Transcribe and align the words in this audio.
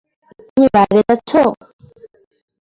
তুমি 0.47 0.67
বাইরে 0.75 1.01
যাচ্ছ? 1.07 1.31